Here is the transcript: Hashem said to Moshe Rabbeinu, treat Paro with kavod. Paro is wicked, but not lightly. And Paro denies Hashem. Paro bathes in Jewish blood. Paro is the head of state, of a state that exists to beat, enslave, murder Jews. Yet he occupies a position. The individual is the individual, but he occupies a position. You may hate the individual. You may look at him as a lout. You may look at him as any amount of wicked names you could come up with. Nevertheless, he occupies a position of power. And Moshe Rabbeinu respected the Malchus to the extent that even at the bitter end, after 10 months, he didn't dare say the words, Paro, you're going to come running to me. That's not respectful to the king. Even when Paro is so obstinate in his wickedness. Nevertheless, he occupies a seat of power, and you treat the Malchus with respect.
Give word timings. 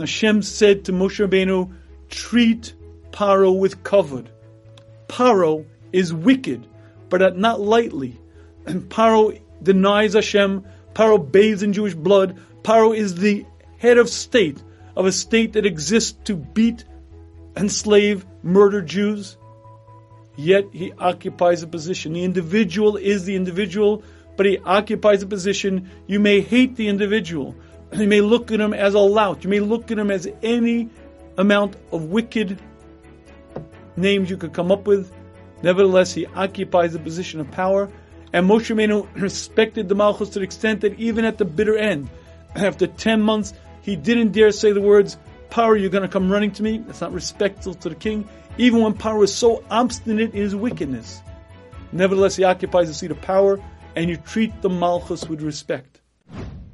Hashem 0.00 0.42
said 0.42 0.84
to 0.86 0.92
Moshe 0.92 1.26
Rabbeinu, 1.26 1.72
treat 2.08 2.74
Paro 3.10 3.58
with 3.58 3.82
kavod. 3.82 4.26
Paro 5.08 5.64
is 5.92 6.12
wicked, 6.12 6.66
but 7.08 7.36
not 7.36 7.60
lightly. 7.60 8.18
And 8.66 8.88
Paro 8.88 9.40
denies 9.62 10.14
Hashem. 10.14 10.64
Paro 10.94 11.18
bathes 11.18 11.62
in 11.62 11.72
Jewish 11.72 11.94
blood. 11.94 12.38
Paro 12.62 12.96
is 12.96 13.14
the 13.14 13.46
head 13.78 13.98
of 13.98 14.08
state, 14.08 14.62
of 14.94 15.06
a 15.06 15.12
state 15.12 15.54
that 15.54 15.66
exists 15.66 16.18
to 16.24 16.36
beat, 16.36 16.84
enslave, 17.56 18.26
murder 18.42 18.82
Jews. 18.82 19.36
Yet 20.36 20.66
he 20.72 20.92
occupies 20.92 21.62
a 21.62 21.66
position. 21.66 22.12
The 22.12 22.24
individual 22.24 22.96
is 22.96 23.24
the 23.24 23.34
individual, 23.34 24.02
but 24.36 24.46
he 24.46 24.58
occupies 24.58 25.22
a 25.22 25.26
position. 25.26 25.90
You 26.06 26.20
may 26.20 26.40
hate 26.40 26.76
the 26.76 26.88
individual. 26.88 27.56
You 27.92 28.06
may 28.06 28.20
look 28.20 28.52
at 28.52 28.60
him 28.60 28.74
as 28.74 28.94
a 28.94 28.98
lout. 28.98 29.44
You 29.44 29.50
may 29.50 29.60
look 29.60 29.90
at 29.90 29.98
him 29.98 30.10
as 30.10 30.28
any 30.42 30.90
amount 31.36 31.76
of 31.92 32.04
wicked 32.04 32.60
names 33.96 34.30
you 34.30 34.36
could 34.36 34.52
come 34.52 34.70
up 34.70 34.86
with. 34.86 35.12
Nevertheless, 35.62 36.12
he 36.12 36.26
occupies 36.26 36.94
a 36.94 36.98
position 36.98 37.40
of 37.40 37.50
power. 37.50 37.90
And 38.32 38.48
Moshe 38.48 38.74
Rabbeinu 38.74 39.08
respected 39.20 39.88
the 39.88 39.94
Malchus 39.94 40.30
to 40.30 40.38
the 40.38 40.44
extent 40.44 40.82
that 40.82 40.98
even 40.98 41.24
at 41.24 41.38
the 41.38 41.44
bitter 41.44 41.76
end, 41.76 42.10
after 42.54 42.86
10 42.86 43.20
months, 43.20 43.54
he 43.82 43.96
didn't 43.96 44.32
dare 44.32 44.52
say 44.52 44.72
the 44.72 44.80
words, 44.80 45.16
Paro, 45.50 45.80
you're 45.80 45.90
going 45.90 46.02
to 46.02 46.08
come 46.08 46.30
running 46.30 46.52
to 46.52 46.62
me. 46.62 46.78
That's 46.78 47.00
not 47.00 47.12
respectful 47.12 47.74
to 47.74 47.88
the 47.88 47.94
king. 47.94 48.28
Even 48.58 48.82
when 48.82 48.94
Paro 48.94 49.24
is 49.24 49.34
so 49.34 49.64
obstinate 49.70 50.34
in 50.34 50.42
his 50.42 50.54
wickedness. 50.54 51.22
Nevertheless, 51.92 52.36
he 52.36 52.44
occupies 52.44 52.90
a 52.90 52.94
seat 52.94 53.10
of 53.10 53.20
power, 53.22 53.58
and 53.96 54.10
you 54.10 54.16
treat 54.18 54.60
the 54.60 54.68
Malchus 54.68 55.26
with 55.26 55.40
respect. 55.40 56.00